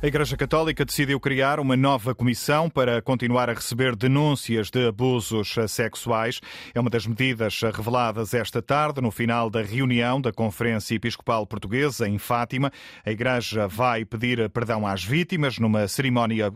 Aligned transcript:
A 0.00 0.06
Igreja 0.06 0.36
Católica 0.36 0.84
decidiu 0.84 1.18
criar 1.18 1.58
uma 1.58 1.76
nova 1.76 2.14
comissão 2.14 2.70
para 2.70 3.02
continuar 3.02 3.50
a 3.50 3.52
receber 3.52 3.96
denúncias 3.96 4.70
de 4.70 4.86
abusos 4.86 5.56
sexuais. 5.66 6.40
É 6.72 6.78
uma 6.78 6.88
das 6.88 7.04
medidas 7.04 7.60
reveladas 7.62 8.32
esta 8.32 8.62
tarde 8.62 9.00
no 9.00 9.10
final 9.10 9.50
da 9.50 9.60
reunião 9.60 10.20
da 10.20 10.32
Conferência 10.32 10.94
Episcopal 10.94 11.44
Portuguesa 11.48 12.08
em 12.08 12.16
Fátima. 12.16 12.70
A 13.04 13.10
Igreja 13.10 13.66
vai 13.66 14.04
pedir 14.04 14.48
perdão 14.50 14.86
às 14.86 15.02
vítimas 15.02 15.58
numa 15.58 15.88
cerimónia, 15.88 16.52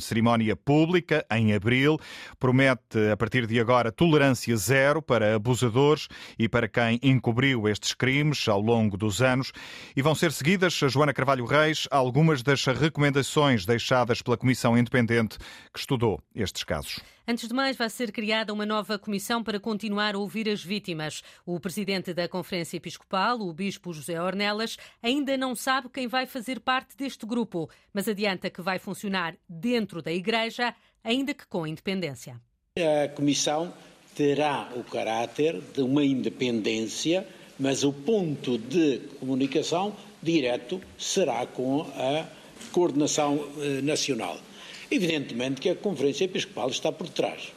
cerimónia 0.00 0.56
pública 0.56 1.26
em 1.30 1.52
abril. 1.52 1.98
Promete, 2.40 3.10
a 3.12 3.16
partir 3.18 3.46
de 3.46 3.60
agora, 3.60 3.92
tolerância 3.92 4.56
zero 4.56 5.02
para 5.02 5.34
abusadores 5.34 6.08
e 6.38 6.48
para 6.48 6.66
quem 6.66 6.98
encobriu 7.02 7.68
estes 7.68 7.92
crimes 7.92 8.48
ao 8.48 8.62
longo 8.62 8.96
dos 8.96 9.20
anos. 9.20 9.52
E 9.94 10.00
vão 10.00 10.14
ser 10.14 10.32
seguidas, 10.32 10.72
Joana 10.72 11.12
Carvalho 11.12 11.44
Reis, 11.44 11.86
algumas 11.90 12.42
das 12.42 12.66
recomendações 12.78 13.66
deixadas 13.66 14.22
pela 14.22 14.36
Comissão 14.36 14.78
Independente 14.78 15.38
que 15.72 15.78
estudou 15.78 16.20
estes 16.34 16.64
casos. 16.64 17.00
Antes 17.26 17.46
de 17.46 17.54
mais, 17.54 17.76
vai 17.76 17.90
ser 17.90 18.10
criada 18.10 18.54
uma 18.54 18.64
nova 18.64 18.98
comissão 18.98 19.42
para 19.44 19.60
continuar 19.60 20.14
a 20.14 20.18
ouvir 20.18 20.48
as 20.48 20.64
vítimas. 20.64 21.22
O 21.44 21.60
presidente 21.60 22.14
da 22.14 22.26
Conferência 22.26 22.78
Episcopal, 22.78 23.40
o 23.40 23.52
bispo 23.52 23.92
José 23.92 24.18
Ornelas, 24.22 24.78
ainda 25.02 25.36
não 25.36 25.54
sabe 25.54 25.90
quem 25.90 26.08
vai 26.08 26.24
fazer 26.24 26.60
parte 26.60 26.96
deste 26.96 27.26
grupo, 27.26 27.68
mas 27.92 28.08
adianta 28.08 28.48
que 28.48 28.62
vai 28.62 28.78
funcionar 28.78 29.36
dentro 29.46 30.00
da 30.00 30.10
Igreja, 30.10 30.74
ainda 31.04 31.34
que 31.34 31.46
com 31.46 31.66
independência. 31.66 32.40
A 32.78 33.08
comissão 33.08 33.74
terá 34.14 34.70
o 34.74 34.82
caráter 34.82 35.60
de 35.74 35.82
uma 35.82 36.04
independência, 36.04 37.26
mas 37.58 37.84
o 37.84 37.92
ponto 37.92 38.56
de 38.56 39.00
comunicação 39.20 39.94
direto 40.22 40.80
será 40.96 41.46
com 41.46 41.82
a 41.94 42.37
coordenação 42.72 43.48
eh, 43.58 43.80
nacional. 43.82 44.38
Evidentemente 44.90 45.60
que 45.60 45.68
a 45.68 45.76
Conferência 45.76 46.24
Episcopal 46.24 46.70
está 46.70 46.90
por 46.90 47.08
trás. 47.08 47.52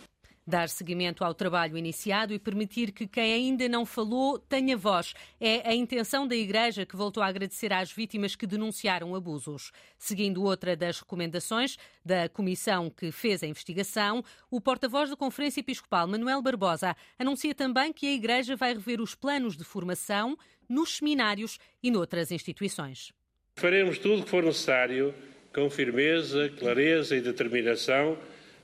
Dar 0.45 0.67
seguimento 0.67 1.23
ao 1.23 1.35
trabalho 1.35 1.77
iniciado 1.77 2.33
e 2.33 2.39
permitir 2.39 2.91
que 2.91 3.07
quem 3.07 3.31
ainda 3.31 3.69
não 3.69 3.85
falou 3.85 4.39
tenha 4.39 4.75
voz. 4.75 5.13
É 5.39 5.69
a 5.69 5.73
intenção 5.73 6.27
da 6.27 6.35
Igreja 6.35 6.85
que 6.85 6.95
voltou 6.95 7.21
a 7.21 7.27
agradecer 7.27 7.71
às 7.71 7.91
vítimas 7.91 8.35
que 8.35 8.47
denunciaram 8.47 9.15
abusos. 9.15 9.71
Seguindo 9.99 10.43
outra 10.43 10.75
das 10.75 10.99
recomendações 10.99 11.77
da 12.03 12.27
comissão 12.27 12.89
que 12.89 13.11
fez 13.11 13.43
a 13.43 13.47
investigação, 13.47 14.23
o 14.49 14.59
porta-voz 14.59 15.11
da 15.11 15.15
Conferência 15.15 15.61
Episcopal, 15.61 16.07
Manuel 16.07 16.41
Barbosa, 16.41 16.95
anuncia 17.19 17.53
também 17.53 17.93
que 17.93 18.07
a 18.07 18.11
Igreja 18.11 18.55
vai 18.55 18.73
rever 18.73 18.99
os 18.99 19.13
planos 19.13 19.55
de 19.55 19.63
formação 19.63 20.35
nos 20.67 20.97
seminários 20.97 21.59
e 21.83 21.91
noutras 21.91 22.31
instituições. 22.31 23.13
Faremos 23.61 23.99
tudo 23.99 24.21
o 24.21 24.23
que 24.23 24.29
for 24.31 24.41
necessário, 24.41 25.13
com 25.53 25.69
firmeza, 25.69 26.49
clareza 26.49 27.15
e 27.15 27.21
determinação, 27.21 28.17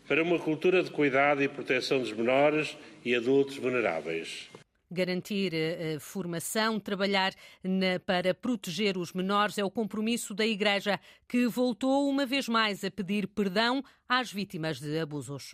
para 0.07 0.23
uma 0.23 0.39
cultura 0.39 0.81
de 0.81 0.89
cuidado 0.89 1.43
e 1.43 1.47
proteção 1.47 1.99
dos 1.99 2.11
menores 2.11 2.75
e 3.05 3.13
adultos 3.13 3.57
vulneráveis. 3.57 4.49
Garantir 4.89 5.53
uh, 5.53 5.99
formação, 5.99 6.79
trabalhar 6.79 7.31
na, 7.63 7.99
para 7.99 8.33
proteger 8.33 8.97
os 8.97 9.13
menores 9.13 9.59
é 9.59 9.63
o 9.63 9.69
compromisso 9.69 10.33
da 10.33 10.47
Igreja, 10.47 10.99
que 11.29 11.45
voltou 11.45 12.09
uma 12.09 12.25
vez 12.25 12.49
mais 12.49 12.83
a 12.83 12.89
pedir 12.89 13.27
perdão 13.27 13.83
às 14.09 14.33
vítimas 14.33 14.79
de 14.79 14.97
abusos. 14.97 15.53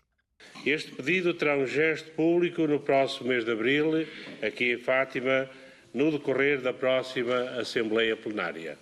Este 0.66 0.94
pedido 0.94 1.34
terá 1.34 1.58
um 1.58 1.68
gesto 1.68 2.12
público 2.12 2.66
no 2.66 2.80
próximo 2.80 3.28
mês 3.28 3.44
de 3.44 3.52
abril, 3.52 4.08
aqui 4.42 4.72
em 4.72 4.78
Fátima, 4.78 5.50
no 5.94 6.14
decorrer 6.14 6.62
da 6.62 6.72
próxima 6.72 7.60
Assembleia 7.60 8.16
Plenária. 8.16 8.78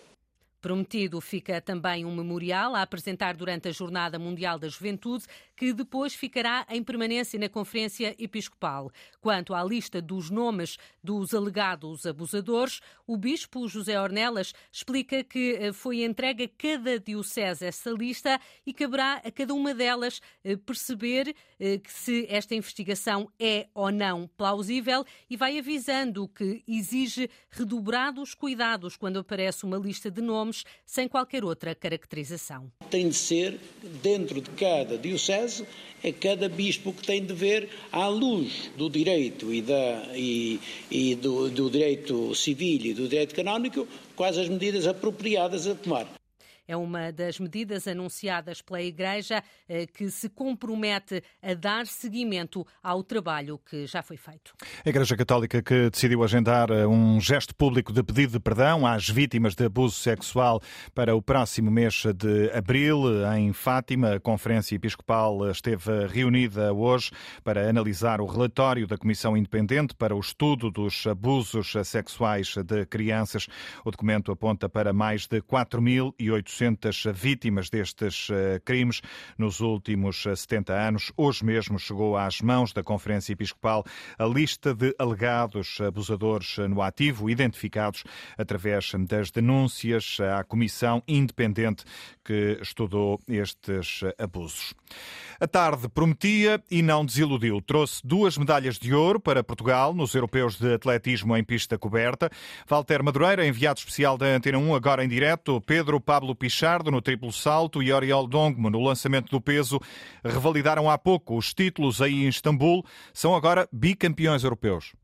Prometido 0.62 1.20
fica 1.20 1.60
também 1.60 2.06
um 2.06 2.16
memorial 2.16 2.76
a 2.76 2.84
apresentar 2.84 3.36
durante 3.36 3.68
a 3.68 3.72
Jornada 3.72 4.20
Mundial 4.20 4.60
da 4.60 4.68
Juventude, 4.68 5.26
que 5.62 5.74
depois 5.74 6.16
ficará 6.16 6.66
em 6.72 6.84
permanência 6.84 7.38
na 7.38 7.48
Conferência 7.48 8.16
Episcopal. 8.18 8.92
Quanto 9.22 9.54
à 9.54 9.64
lista 9.64 10.02
dos 10.02 10.32
nomes 10.32 10.76
dos 11.04 11.36
alegados 11.36 12.08
abusadores, 12.08 12.82
o 13.06 13.16
Bispo 13.16 13.68
José 13.68 14.02
Ornelas 14.02 14.54
explica 14.72 15.24
que 15.24 15.54
eh, 15.60 15.72
foi 15.72 16.04
entregue 16.04 16.46
a 16.46 16.50
cada 16.50 17.00
diocese 17.00 17.64
essa 17.64 17.92
lista 17.92 18.42
e 18.66 18.74
caberá 18.74 19.22
a 19.24 19.30
cada 19.30 19.54
uma 19.54 19.72
delas 19.72 20.20
eh, 20.44 20.56
perceber 20.56 21.36
eh, 21.60 21.80
se 21.88 22.26
esta 22.28 22.56
investigação 22.56 23.30
é 23.40 23.68
ou 23.76 23.92
não 23.92 24.28
plausível 24.36 25.06
e 25.30 25.38
vai 25.38 25.60
avisando 25.60 26.28
que 26.28 26.64
exige 26.68 27.30
redobrados 27.52 28.34
cuidados 28.34 28.98
quando 28.98 29.20
aparece 29.20 29.64
uma 29.64 29.78
lista 29.78 30.10
de 30.10 30.22
nomes 30.22 30.64
sem 30.88 31.08
qualquer 31.08 31.44
outra 31.46 31.76
caracterização. 31.76 32.72
Tem 32.90 33.10
de 33.10 33.16
ser, 33.16 33.60
dentro 34.02 34.42
de 34.42 34.50
cada 34.52 34.98
diocese, 34.98 35.51
é 36.04 36.12
cada 36.12 36.48
bispo 36.50 36.94
que 36.94 37.06
tem 37.06 37.24
de 37.24 37.34
ver, 37.34 37.70
à 37.92 38.08
luz 38.08 38.72
do 38.78 38.90
direito 38.90 39.54
e, 39.54 39.62
da, 39.62 40.12
e, 40.16 40.60
e 40.90 41.16
do, 41.16 41.50
do 41.50 41.70
direito 41.70 42.34
civil 42.36 42.80
e 42.86 42.94
do 42.94 43.08
direito 43.08 43.36
canónico, 43.36 43.88
quais 44.16 44.38
as 44.38 44.48
medidas 44.48 44.88
apropriadas 44.88 45.68
a 45.68 45.76
tomar. 45.76 46.21
É 46.68 46.78
uma 46.78 47.12
das 47.12 47.40
medidas 47.40 47.88
anunciadas 47.88 48.62
pela 48.62 48.82
Igreja 48.82 49.44
eh, 49.68 49.86
que 49.86 50.10
se 50.10 50.30
compromete 50.30 51.24
a 51.42 51.54
dar 51.54 51.86
seguimento 51.88 52.66
ao 52.82 53.04
trabalho 53.04 53.60
que 53.60 53.86
já 53.86 54.02
foi 54.02 54.18
feito. 54.18 54.54
A 54.86 54.90
Igreja 54.90 55.18
Católica 55.18 55.62
que 55.62 55.90
decidiu 55.90 56.24
agendar 56.24 56.70
eh, 56.70 56.86
um 56.86 57.20
gesto 57.20 57.56
público 57.56 57.92
de 57.92 58.04
pedido 58.04 58.34
de 58.34 58.40
perdão 58.40 58.86
às 58.86 59.10
vítimas 59.10 59.56
de 59.56 59.66
abuso 59.66 59.96
sexual 59.96 60.62
para 60.94 61.16
o 61.16 61.22
próximo 61.22 61.72
mês 61.72 62.04
de 62.16 62.52
abril 62.52 63.04
em 63.36 63.52
Fátima. 63.54 64.16
A 64.16 64.20
Conferência 64.20 64.76
Episcopal 64.76 65.50
esteve 65.50 66.08
reunida 66.08 66.74
hoje 66.74 67.12
para 67.44 67.70
analisar 67.70 68.22
o 68.22 68.26
relatório 68.26 68.88
da 68.88 68.98
Comissão 68.98 69.36
Independente 69.36 69.96
para 69.96 70.16
o 70.16 70.20
estudo 70.20 70.70
dos 70.70 71.06
abusos 71.08 71.74
sexuais 71.86 72.56
de 72.56 72.86
crianças. 72.86 73.48
O 73.84 73.92
documento 73.92 74.32
aponta 74.32 74.70
para 74.70 74.94
mais 74.94 75.28
de 75.28 75.42
4.800 75.42 76.61
400 76.62 77.08
vítimas 77.14 77.70
destes 77.72 78.28
eh, 78.30 78.62
crimes 78.64 79.02
nos 79.36 79.62
últimos 79.62 80.22
70 80.22 80.72
eh, 80.72 80.88
anos. 80.88 81.12
Hoje 81.18 81.44
mesmo 81.44 81.80
chegou 81.80 82.16
às 82.16 82.40
mãos 82.42 82.72
da 82.72 82.84
Conferência 82.84 83.34
Episcopal 83.34 83.84
a 84.18 84.26
lista 84.26 84.76
de 84.76 84.94
alegados 85.00 85.82
abusadores 85.82 86.58
no 86.70 86.82
ativo, 86.82 87.30
identificados 87.30 88.04
através 88.38 88.92
das 89.08 89.32
denúncias 89.32 90.20
à 90.20 90.44
Comissão 90.44 91.02
Independente 91.08 91.84
que 92.24 92.60
estudou 92.62 93.20
estes 93.28 94.02
abusos. 94.20 94.76
A 95.40 95.48
tarde 95.48 95.90
prometia 95.90 96.62
e 96.70 96.84
não 96.84 97.04
desiludiu. 97.04 97.60
Trouxe 97.62 98.00
duas 98.06 98.38
medalhas 98.38 98.78
de 98.78 98.94
ouro 98.94 99.20
para 99.20 99.44
Portugal 99.44 99.92
nos 99.92 100.14
europeus 100.14 100.60
de 100.60 100.76
atletismo 100.76 101.36
em 101.36 101.44
pista 101.44 101.80
coberta. 101.80 102.30
Walter 102.70 103.02
Madureira, 103.02 103.48
enviado 103.48 103.80
especial 103.80 104.20
da 104.20 104.28
Antena 104.28 104.60
1, 104.60 104.76
agora 104.76 105.04
em 105.04 105.08
direto. 105.08 105.60
Pedro 105.62 106.00
Pablo 106.00 106.36
Pichardo 106.42 106.90
no 106.90 107.04
triplo 107.04 107.32
salto 107.32 107.84
e 107.84 107.94
Oriol 107.94 108.26
Dongmo 108.26 108.68
no 108.68 108.82
lançamento 108.82 109.30
do 109.30 109.40
peso 109.40 109.80
revalidaram 110.26 110.90
há 110.90 110.98
pouco 110.98 111.38
os 111.38 111.54
títulos 111.54 112.02
aí 112.02 112.24
em 112.24 112.30
Istambul. 112.30 112.84
São 113.14 113.36
agora 113.36 113.70
bicampeões 113.72 114.44
europeus. 114.44 114.96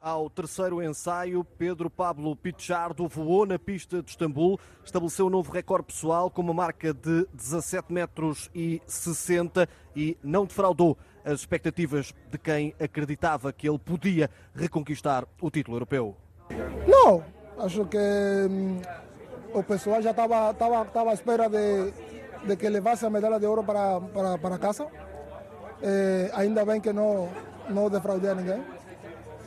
Ao 0.00 0.30
terceiro 0.30 0.82
ensaio, 0.82 1.44
Pedro 1.44 1.90
Pablo 1.90 2.34
Pichardo 2.34 3.06
voou 3.06 3.44
na 3.44 3.58
pista 3.58 4.02
de 4.02 4.08
Istambul, 4.08 4.58
estabeleceu 4.82 5.26
um 5.26 5.30
novo 5.30 5.52
recorde 5.52 5.88
pessoal 5.88 6.30
com 6.30 6.40
uma 6.40 6.54
marca 6.54 6.94
de 6.94 7.26
17 7.34 7.92
metros 7.92 8.50
e 8.54 8.80
60 8.86 9.68
e 9.94 10.16
não 10.24 10.46
defraudou 10.46 10.96
as 11.22 11.40
expectativas 11.40 12.14
de 12.30 12.38
quem 12.38 12.74
acreditava 12.80 13.52
que 13.52 13.68
ele 13.68 13.78
podia 13.78 14.30
reconquistar 14.54 15.28
o 15.38 15.50
título 15.50 15.76
europeu. 15.76 16.16
Não, 16.88 17.22
acho 17.58 17.84
que 17.84 17.98
hum, 17.98 18.80
o 19.54 19.62
pessoal 19.62 20.02
já 20.02 20.10
estava, 20.10 20.50
estava 20.50 21.10
à 21.10 21.14
espera 21.14 21.48
de, 21.48 21.92
de 22.46 22.56
que 22.56 22.68
levasse 22.68 23.06
a 23.06 23.10
medalha 23.10 23.38
de 23.38 23.46
ouro 23.46 23.62
para, 23.64 24.00
para, 24.00 24.38
para 24.38 24.58
casa. 24.58 24.86
Eh, 25.82 26.30
ainda 26.34 26.64
bem 26.64 26.80
que 26.80 26.92
não, 26.92 27.28
não 27.68 27.90
defraudei 27.90 28.30
a 28.30 28.34
ninguém 28.34 28.64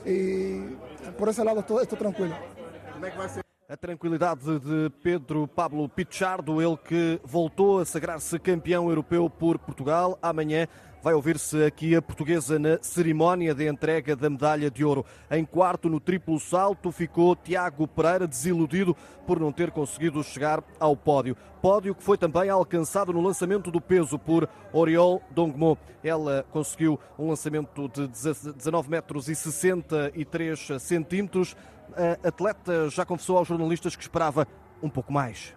e 0.05 0.77
por 1.17 1.29
esse 1.29 1.41
lado 1.41 1.61
estou, 1.61 1.81
estou 1.81 1.97
tranquilo. 1.97 2.33
É? 2.33 3.44
A 3.67 3.75
tranquilidade 3.75 4.59
de 4.59 4.91
Pedro 5.01 5.47
Pablo 5.47 5.89
Pichardo, 5.89 6.61
ele 6.61 6.77
que 6.77 7.19
voltou 7.23 7.79
a 7.79 7.85
sagrar-se 7.85 8.37
campeão 8.37 8.89
europeu 8.89 9.27
por 9.27 9.57
Portugal. 9.57 10.19
Amanhã 10.21 10.67
vai 11.01 11.15
ouvir-se 11.15 11.63
aqui 11.63 11.95
a 11.95 12.01
portuguesa 12.01 12.59
na 12.59 12.77
cerimónia 12.79 13.55
de 13.55 13.67
entrega 13.67 14.15
da 14.15 14.29
medalha 14.29 14.69
de 14.69 14.85
ouro. 14.85 15.03
Em 15.31 15.43
quarto, 15.43 15.89
no 15.89 15.99
triplo 15.99 16.39
salto, 16.39 16.91
ficou 16.91 17.35
Tiago 17.35 17.87
Pereira, 17.87 18.27
desiludido 18.27 18.95
por 19.25 19.39
não 19.39 19.51
ter 19.51 19.71
conseguido 19.71 20.23
chegar 20.23 20.63
ao 20.79 20.95
pódio. 20.95 21.35
Pódio 21.59 21.95
que 21.95 22.03
foi 22.03 22.19
também 22.19 22.49
alcançado 22.49 23.11
no 23.11 23.21
lançamento 23.21 23.71
do 23.71 23.81
peso 23.81 24.19
por 24.19 24.47
Oriol 24.71 25.23
Dongmo. 25.31 25.75
Ela 26.03 26.45
conseguiu 26.51 26.99
um 27.17 27.29
lançamento 27.29 27.89
de 27.89 28.07
19 28.07 28.91
metros 28.91 29.27
e 29.27 29.35
63 29.35 30.67
centímetros. 30.79 31.55
A 31.95 32.27
atleta 32.27 32.89
já 32.89 33.05
confessou 33.05 33.37
aos 33.37 33.47
jornalistas 33.47 33.95
que 33.95 34.01
esperava 34.01 34.47
um 34.81 34.89
pouco 34.89 35.13
mais. 35.13 35.55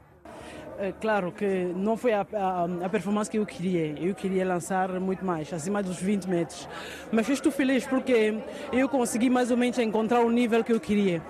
É 0.79 0.93
claro 0.93 1.33
que 1.33 1.73
não 1.75 1.97
foi 1.97 2.13
a, 2.13 2.21
a, 2.21 2.87
a, 2.87 2.89
performance 2.89 3.29
que 3.29 3.37
eu 3.37 3.45
queria. 3.45 3.99
Eu 3.99 4.15
queria 4.15 4.47
lançar 4.47 4.89
muito 5.01 5.25
mais, 5.25 5.53
acima 5.53 5.83
dos 5.83 6.01
20 6.01 6.27
metros. 6.27 6.69
Mas 7.11 7.29
estou 7.29 7.51
feliz 7.51 7.85
porque 7.85 8.41
eu 8.73 8.89
consegui 8.89 9.29
mais 9.29 9.51
ou 9.51 9.57
menos 9.57 9.77
encontrar 9.79 10.21
o 10.21 10.31
nível 10.31 10.63
que 10.63 10.73
eu 10.73 10.79
queria. 10.79 11.21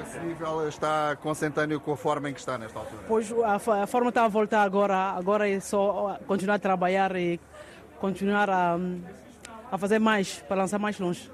Esse 0.00 0.18
nível 0.20 0.66
está 0.66 1.16
consentâneo 1.16 1.78
com 1.78 1.92
a 1.92 1.96
forma 1.98 2.30
em 2.30 2.32
que 2.32 2.40
está 2.40 2.56
nesta 2.56 2.78
altura? 2.78 3.02
Pois 3.06 3.30
a, 3.30 3.82
a 3.82 3.86
forma 3.86 4.08
está 4.08 4.24
a 4.24 4.28
voltar 4.28 4.62
agora. 4.62 4.96
Agora 4.96 5.46
é 5.46 5.60
só 5.60 6.18
continuar 6.26 6.54
a 6.54 6.58
trabalhar 6.58 7.14
e 7.14 7.38
continuar 8.00 8.48
a, 8.48 8.78
a 9.70 9.76
fazer 9.76 9.98
mais, 9.98 10.42
para 10.48 10.56
lançar 10.56 10.78
mais 10.78 10.98
longe 10.98 11.30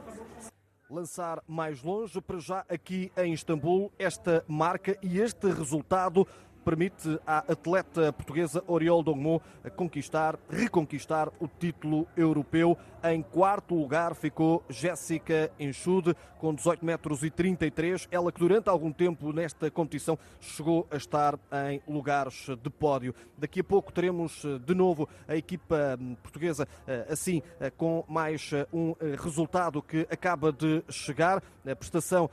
lançar 0.92 1.42
mais 1.48 1.82
longe. 1.82 2.20
Para 2.20 2.38
já 2.38 2.64
aqui 2.68 3.10
em 3.16 3.32
Istambul, 3.32 3.90
esta 3.98 4.44
marca 4.46 4.96
e 5.02 5.18
este 5.18 5.48
resultado 5.50 6.26
permite 6.64 7.18
à 7.26 7.38
atleta 7.38 8.12
portuguesa 8.12 8.62
Oriol 8.66 9.02
Dongmo 9.02 9.42
conquistar, 9.76 10.38
reconquistar 10.48 11.28
o 11.40 11.48
título 11.48 12.06
europeu. 12.16 12.76
Em 13.04 13.20
quarto 13.20 13.74
lugar 13.74 14.14
ficou 14.14 14.62
Jéssica 14.68 15.50
Enxude 15.58 16.14
com 16.38 16.52
18 16.52 16.84
metros 16.84 17.22
e 17.22 17.30
33. 17.30 18.08
Ela 18.10 18.32
que 18.32 18.40
durante 18.40 18.68
algum 18.68 18.92
tempo 18.92 19.32
nesta 19.32 19.70
competição 19.70 20.18
chegou 20.40 20.86
a 20.90 20.96
estar 20.96 21.38
em 21.68 21.80
lugares 21.88 22.46
de 22.60 22.68
pódio. 22.68 23.14
Daqui 23.38 23.60
a 23.60 23.64
pouco 23.64 23.92
teremos 23.92 24.44
eh, 24.44 24.58
de 24.58 24.74
novo 24.74 25.08
a 25.28 25.36
equipa 25.36 25.96
hum, 26.00 26.16
portuguesa 26.20 26.66
eh, 26.86 27.06
assim 27.08 27.42
eh, 27.60 27.70
com 27.70 28.04
mais 28.08 28.50
um 28.72 28.94
resultado 29.22 29.80
que 29.80 30.06
acaba 30.10 30.52
de 30.52 30.82
chegar. 30.88 31.42
A 31.64 31.76
prestação 31.76 32.28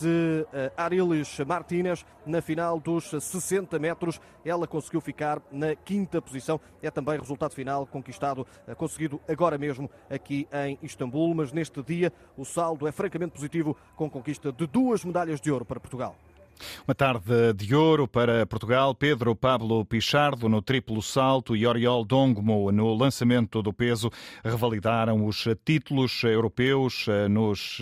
de 0.00 0.46
Arilis 0.76 1.40
Martínez 1.40 2.06
na 2.24 2.40
final 2.40 2.78
dos 2.78 3.10
60 3.10 3.67
60 3.68 3.78
metros. 3.78 4.20
Ela 4.44 4.66
conseguiu 4.66 5.00
ficar 5.00 5.40
na 5.52 5.76
quinta 5.76 6.20
posição. 6.20 6.60
É 6.82 6.90
também 6.90 7.18
resultado 7.18 7.54
final 7.54 7.86
conquistado, 7.86 8.46
eh, 8.66 8.74
conseguido 8.74 9.20
agora 9.28 9.58
mesmo 9.58 9.90
aqui 10.10 10.48
em 10.66 10.78
Istambul. 10.82 11.34
Mas 11.34 11.52
neste 11.52 11.82
dia 11.82 12.12
o 12.36 12.44
saldo 12.44 12.86
é 12.86 12.92
francamente 12.92 13.32
positivo, 13.32 13.76
com 13.94 14.08
conquista 14.08 14.50
de 14.50 14.66
duas 14.66 15.04
medalhas 15.04 15.40
de 15.40 15.52
ouro 15.52 15.64
para 15.64 15.78
Portugal. 15.78 16.16
Uma 16.86 16.94
tarde 16.94 17.52
de 17.54 17.74
ouro 17.74 18.06
para 18.08 18.46
Portugal. 18.46 18.94
Pedro 18.94 19.34
Pablo 19.34 19.84
Pichardo 19.84 20.48
no 20.48 20.62
triplo 20.62 21.02
salto 21.02 21.56
e 21.56 21.66
Oriol 21.66 22.04
Dongmo 22.04 22.70
no 22.72 22.94
lançamento 22.94 23.62
do 23.62 23.72
peso 23.72 24.10
revalidaram 24.44 25.24
os 25.24 25.46
títulos 25.64 26.22
europeus 26.24 27.06
eh, 27.08 27.28
nos 27.28 27.80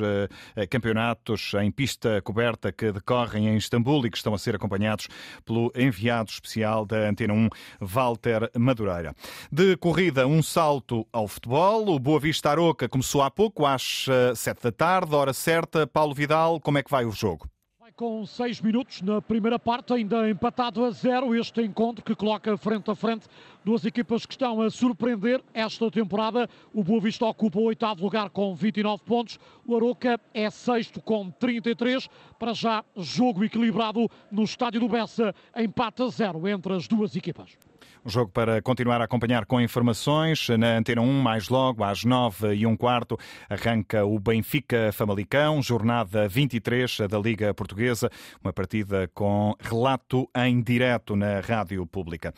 eh, 0.56 0.66
campeonatos 0.66 1.52
em 1.54 1.70
pista 1.70 2.20
coberta 2.22 2.72
que 2.72 2.92
decorrem 2.92 3.48
em 3.48 3.56
Istambul 3.56 4.06
e 4.06 4.10
que 4.10 4.16
estão 4.16 4.34
a 4.34 4.38
ser 4.38 4.54
acompanhados 4.56 5.08
pelo 5.44 5.72
enviado 5.74 6.30
especial 6.30 6.84
da 6.84 7.08
Antena 7.08 7.32
1, 7.32 7.48
Walter 7.80 8.50
Madureira. 8.56 9.14
De 9.50 9.76
corrida, 9.76 10.26
um 10.26 10.42
salto 10.42 11.06
ao 11.12 11.28
futebol. 11.28 11.88
O 11.88 11.98
Boa 11.98 12.20
Vista 12.20 12.50
Aroca 12.50 12.88
começou 12.88 13.22
há 13.22 13.30
pouco, 13.30 13.64
às 13.66 14.06
eh, 14.08 14.34
sete 14.34 14.62
da 14.62 14.72
tarde, 14.72 15.14
hora 15.14 15.32
certa. 15.32 15.86
Paulo 15.86 16.14
Vidal, 16.14 16.60
como 16.60 16.78
é 16.78 16.82
que 16.82 16.90
vai 16.90 17.04
o 17.04 17.12
jogo? 17.12 17.48
Com 17.96 18.26
seis 18.26 18.60
minutos 18.60 19.00
na 19.00 19.22
primeira 19.22 19.58
parte, 19.58 19.94
ainda 19.94 20.28
empatado 20.28 20.84
a 20.84 20.90
zero. 20.90 21.34
Este 21.34 21.62
encontro 21.62 22.04
que 22.04 22.14
coloca 22.14 22.54
frente 22.58 22.90
a 22.90 22.94
frente 22.94 23.26
duas 23.64 23.86
equipas 23.86 24.26
que 24.26 24.34
estão 24.34 24.60
a 24.60 24.68
surpreender 24.68 25.42
esta 25.54 25.90
temporada. 25.90 26.48
O 26.74 26.84
Boa 26.84 27.00
Vista 27.00 27.24
ocupa 27.24 27.58
o 27.58 27.64
oitavo 27.64 28.02
lugar 28.02 28.28
com 28.28 28.54
29 28.54 29.02
pontos. 29.02 29.38
O 29.66 29.74
Aroca 29.74 30.20
é 30.34 30.50
sexto 30.50 31.00
com 31.00 31.30
33. 31.30 32.06
Para 32.38 32.52
já, 32.52 32.84
jogo 32.94 33.42
equilibrado 33.42 34.10
no 34.30 34.44
estádio 34.44 34.80
do 34.80 34.88
Bessa, 34.88 35.34
empate 35.56 36.02
a 36.02 36.08
zero 36.08 36.46
entre 36.46 36.74
as 36.74 36.86
duas 36.86 37.16
equipas. 37.16 37.56
Um 38.04 38.10
jogo 38.10 38.30
para 38.30 38.62
continuar 38.62 39.00
a 39.00 39.04
acompanhar 39.04 39.46
com 39.46 39.60
informações. 39.60 40.48
Na 40.50 40.76
Antena 40.76 41.00
1, 41.00 41.22
mais 41.22 41.48
logo, 41.48 41.82
às 41.82 42.04
9 42.04 42.54
e 42.54 42.66
um 42.66 42.76
quarto, 42.76 43.18
arranca 43.48 44.04
o 44.04 44.18
Benfica 44.18 44.90
Famalicão, 44.92 45.62
jornada 45.62 46.28
23 46.28 46.98
da 47.08 47.18
Liga 47.18 47.52
Portuguesa, 47.52 48.10
uma 48.42 48.52
partida 48.52 49.10
com 49.14 49.54
relato 49.60 50.28
em 50.36 50.60
direto 50.62 51.16
na 51.16 51.40
rádio 51.40 51.86
pública. 51.86 52.32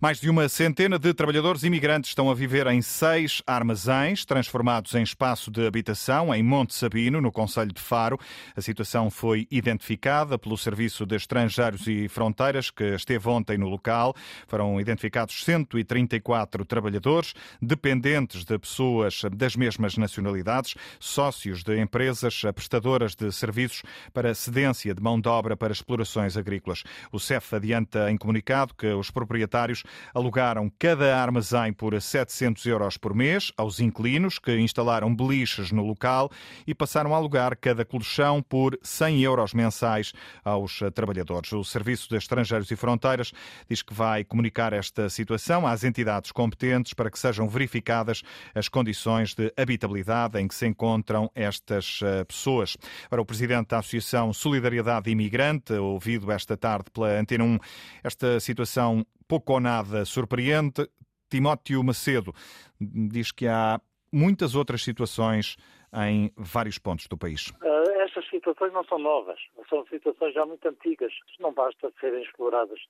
Mais 0.00 0.20
de 0.20 0.28
uma 0.28 0.48
centena 0.48 0.98
de 0.98 1.14
trabalhadores 1.14 1.62
imigrantes 1.62 2.10
estão 2.10 2.30
a 2.30 2.34
viver 2.34 2.66
em 2.66 2.82
seis 2.82 3.42
armazéns, 3.46 4.24
transformados 4.24 4.94
em 4.94 5.02
espaço 5.02 5.50
de 5.50 5.66
habitação 5.66 6.34
em 6.34 6.42
Monte 6.42 6.74
Sabino, 6.74 7.20
no 7.20 7.32
Conselho 7.32 7.72
de 7.72 7.80
Faro. 7.80 8.18
A 8.56 8.60
situação 8.60 9.10
foi 9.10 9.46
identificada 9.50 10.38
pelo 10.38 10.56
Serviço 10.56 11.06
de 11.06 11.16
Estrangeiros 11.16 11.86
e 11.86 12.08
Fronteiras, 12.08 12.70
que 12.70 12.94
esteve 12.94 13.28
ontem 13.28 13.58
no 13.58 13.68
local. 13.68 14.14
Foram 14.46 14.80
identificados 14.84 15.14
identificados 15.14 15.44
134 15.44 16.64
trabalhadores, 16.64 17.34
dependentes 17.60 18.44
de 18.44 18.58
pessoas 18.58 19.22
das 19.32 19.56
mesmas 19.56 19.96
nacionalidades, 19.96 20.74
sócios 20.98 21.62
de 21.62 21.80
empresas 21.80 22.42
prestadoras 22.54 23.14
de 23.14 23.30
serviços 23.32 23.82
para 24.12 24.34
cedência 24.34 24.94
de 24.94 25.02
mão 25.02 25.20
de 25.20 25.28
obra 25.28 25.56
para 25.56 25.72
explorações 25.72 26.36
agrícolas. 26.36 26.82
O 27.12 27.20
CEF 27.20 27.54
adianta 27.54 28.10
em 28.10 28.16
comunicado 28.16 28.74
que 28.74 28.86
os 28.86 29.10
proprietários 29.10 29.82
alugaram 30.14 30.70
cada 30.78 31.16
armazém 31.16 31.72
por 31.72 32.00
700 32.00 32.64
euros 32.66 32.96
por 32.96 33.14
mês 33.14 33.52
aos 33.56 33.80
inquilinos 33.80 34.38
que 34.38 34.58
instalaram 34.58 35.14
beliches 35.14 35.70
no 35.70 35.84
local 35.84 36.30
e 36.66 36.74
passaram 36.74 37.14
a 37.14 37.16
alugar 37.16 37.56
cada 37.60 37.84
colchão 37.84 38.42
por 38.42 38.78
100 38.82 39.22
euros 39.22 39.54
mensais 39.54 40.12
aos 40.44 40.80
trabalhadores. 40.94 41.52
O 41.52 41.64
Serviço 41.64 42.08
de 42.08 42.16
Estrangeiros 42.16 42.70
e 42.70 42.76
Fronteiras 42.76 43.32
diz 43.68 43.82
que 43.82 43.94
vai 43.94 44.24
comunicar 44.24 44.73
esta 44.74 45.08
situação 45.08 45.66
às 45.66 45.84
entidades 45.84 46.32
competentes 46.32 46.94
para 46.94 47.10
que 47.10 47.18
sejam 47.18 47.48
verificadas 47.48 48.22
as 48.54 48.68
condições 48.68 49.34
de 49.34 49.52
habitabilidade 49.56 50.38
em 50.40 50.48
que 50.48 50.54
se 50.54 50.66
encontram 50.66 51.30
estas 51.34 52.00
eh, 52.02 52.24
pessoas. 52.24 52.76
Para 53.08 53.22
o 53.22 53.26
presidente 53.26 53.68
da 53.68 53.78
Associação 53.78 54.32
Solidariedade 54.32 55.10
Imigrante, 55.10 55.72
ouvido 55.74 56.30
esta 56.30 56.56
tarde 56.56 56.90
pela 56.90 57.18
Antena 57.18 57.44
1, 57.44 57.58
esta 58.02 58.40
situação 58.40 59.06
pouco 59.26 59.54
ou 59.54 59.60
nada 59.60 60.04
surpreende. 60.04 60.88
Timóteo 61.30 61.82
Macedo 61.82 62.32
diz 62.80 63.32
que 63.32 63.46
há 63.46 63.80
muitas 64.12 64.54
outras 64.54 64.82
situações 64.82 65.56
em 65.94 66.32
vários 66.36 66.78
pontos 66.78 67.06
do 67.06 67.16
país. 67.16 67.48
Uh, 67.62 67.90
estas 68.00 68.28
situações 68.28 68.72
não 68.72 68.84
são 68.84 68.98
novas, 68.98 69.38
são 69.68 69.86
situações 69.86 70.34
já 70.34 70.44
muito 70.44 70.66
antigas. 70.68 71.12
Não 71.38 71.52
basta 71.52 71.92
serem 72.00 72.22
exploradas 72.22 72.80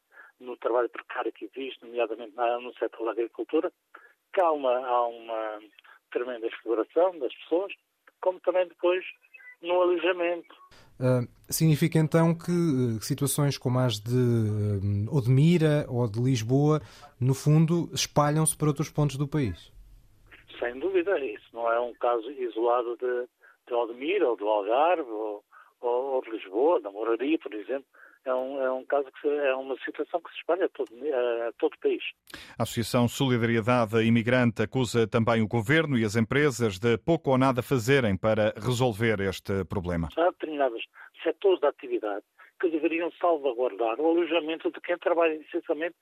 no 0.40 0.56
trabalho 0.56 0.88
precário 0.88 1.32
que 1.32 1.50
existe, 1.54 1.84
nomeadamente 1.84 2.34
no 2.36 2.72
setor 2.74 3.06
da 3.06 3.12
agricultura, 3.12 3.72
que 4.32 4.40
há 4.40 4.50
uma, 4.50 4.76
há 4.86 5.06
uma 5.06 5.60
tremenda 6.10 6.46
exploração 6.46 7.18
das 7.18 7.34
pessoas, 7.34 7.72
como 8.20 8.40
também 8.40 8.66
depois 8.68 9.04
no 9.62 9.80
alojamento. 9.80 10.54
Uh, 11.00 11.26
significa 11.50 11.98
então 11.98 12.34
que 12.34 12.52
uh, 12.52 13.02
situações 13.02 13.58
como 13.58 13.80
as 13.80 13.98
de 13.98 14.14
uh, 14.14 15.12
ou 15.12 15.20
de 15.20 15.30
Mira 15.30 15.86
ou 15.88 16.08
de 16.08 16.20
Lisboa, 16.20 16.80
no 17.20 17.34
fundo, 17.34 17.90
espalham-se 17.92 18.56
para 18.56 18.68
outros 18.68 18.90
pontos 18.90 19.16
do 19.16 19.26
país? 19.26 19.72
Sem 20.58 20.78
dúvida, 20.78 21.18
isso 21.18 21.48
não 21.52 21.70
é 21.70 21.80
um 21.80 21.92
caso 21.94 22.30
isolado 22.30 22.96
de, 22.96 23.28
de 23.66 23.74
Odmira 23.74 24.28
ou 24.28 24.36
do 24.36 24.48
Algarve 24.48 25.10
ou, 25.10 25.44
ou, 25.80 26.14
ou 26.14 26.22
de 26.22 26.30
Lisboa, 26.30 26.80
da 26.80 26.90
Moraria, 26.90 27.38
por 27.38 27.52
exemplo 27.54 27.86
é 28.24 28.34
um, 28.34 28.62
é 28.62 28.72
um 28.72 28.84
caso 28.84 29.06
que 29.20 29.28
é 29.28 29.54
uma 29.54 29.76
situação 29.84 30.20
que 30.20 30.30
se 30.30 30.38
espalha 30.38 30.66
a 30.66 30.68
todo, 30.68 30.90
a 30.92 31.52
todo 31.58 31.74
o 31.74 31.78
país. 31.78 32.02
A 32.58 32.62
Associação 32.62 33.06
Solidariedade 33.06 34.02
Imigrante 34.02 34.62
acusa 34.62 35.06
também 35.06 35.42
o 35.42 35.48
governo 35.48 35.98
e 35.98 36.04
as 36.04 36.16
empresas 36.16 36.78
de 36.78 36.96
pouco 36.98 37.30
ou 37.30 37.38
nada 37.38 37.62
fazerem 37.62 38.16
para 38.16 38.54
resolver 38.56 39.20
este 39.20 39.64
problema. 39.64 40.08
Há 40.16 40.30
determinados 40.30 40.84
setores 41.22 41.60
da 41.60 41.68
atividade 41.68 42.24
que 42.60 42.70
deveriam 42.70 43.10
salvaguardar 43.20 44.00
o 44.00 44.08
alojamento 44.08 44.70
de 44.70 44.80
quem 44.80 44.96
trabalha 44.98 45.34
essencialmente 45.34 45.96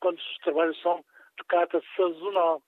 quando 0.00 0.18
os 0.18 0.38
trabalhos 0.44 0.80
são 0.82 1.02
de 1.38 1.44
caráter 1.44 1.82
sazonal, 1.96 2.62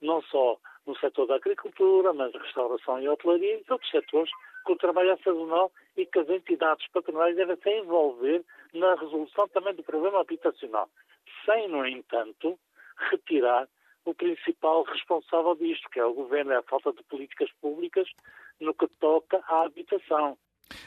não 0.00 0.22
só 0.22 0.58
no 0.86 0.96
setor 0.98 1.26
da 1.26 1.34
agricultura, 1.34 2.12
mas 2.12 2.32
restauração 2.32 3.00
e 3.00 3.08
hotelaria 3.08 3.56
e 3.56 3.72
outros 3.72 3.90
setores 3.90 4.30
que 4.64 4.72
o 4.72 4.76
trabalho 4.76 5.10
é 5.10 5.16
sazonal 5.18 5.70
e 5.96 6.06
que 6.06 6.18
as 6.18 6.28
entidades 6.28 6.86
patronais 6.88 7.36
devem 7.36 7.56
se 7.56 7.70
envolver 7.70 8.44
na 8.72 8.94
resolução 8.94 9.48
também 9.48 9.74
do 9.74 9.82
problema 9.82 10.20
habitacional, 10.20 10.88
sem, 11.44 11.68
no 11.68 11.86
entanto, 11.86 12.58
retirar 13.10 13.68
o 14.04 14.14
principal 14.14 14.84
responsável 14.84 15.54
disto, 15.56 15.88
que 15.90 15.98
é 15.98 16.04
o 16.04 16.14
governo, 16.14 16.52
é 16.52 16.56
a 16.56 16.62
falta 16.62 16.92
de 16.92 17.02
políticas 17.04 17.50
públicas 17.60 18.08
no 18.60 18.72
que 18.72 18.86
toca 19.00 19.42
à 19.48 19.64
habitação. 19.64 20.38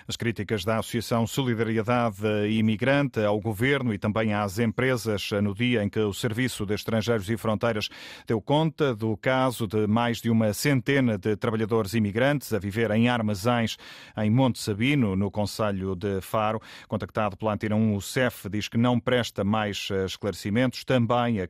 As 0.08 0.16
críticas 0.16 0.66
da 0.66 0.78
Associação 0.80 1.26
Solidariedade 1.26 2.18
Imigrante 2.50 3.20
ao 3.22 3.40
governo 3.40 3.94
e 3.94 3.98
também 3.98 4.34
às 4.34 4.60
empresas 4.60 5.30
no 5.42 5.54
dia 5.54 5.84
em 5.84 5.90
que 5.90 6.00
o 6.00 6.14
Serviço 6.14 6.66
de 6.66 6.74
Estrangeiros 6.74 7.30
e 7.30 7.38
Fronteiras 7.38 7.90
deu 8.28 8.42
conta 8.42 8.94
do 8.96 9.16
caso 9.18 9.68
de 9.68 9.88
mais 9.88 10.20
de 10.20 10.30
uma 10.30 10.52
centena 10.54 11.18
de 11.18 11.36
trabalhadores 11.36 11.94
imigrantes 11.94 12.54
a 12.54 12.60
viver 12.60 12.92
em 12.92 13.08
armazéns 13.08 13.78
em 14.18 14.30
Monte 14.30 14.60
Sabino, 14.60 15.16
no 15.16 15.32
Conselho 15.32 15.96
de 15.96 16.20
Faro. 16.22 16.62
Contactado 16.88 17.38
pela 17.38 17.54
Antena 17.54 17.76
1, 17.76 17.96
o 17.96 18.02
CEF 18.02 18.50
diz 18.50 18.68
que 18.68 18.78
não 18.78 19.00
presta 19.00 19.44
mais 19.44 19.90
esclarecimentos. 20.06 20.84
Também 20.84 21.42
a 21.42 21.48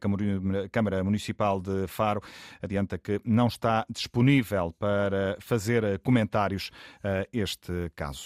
Câmara 0.69 1.03
Municipal 1.03 1.59
de 1.59 1.87
Faro 1.87 2.21
adianta 2.61 2.97
que 2.97 3.19
não 3.23 3.47
está 3.47 3.85
disponível 3.89 4.73
para 4.77 5.37
fazer 5.39 5.99
comentários 5.99 6.71
a 7.03 7.25
este 7.31 7.91
caso. 7.95 8.18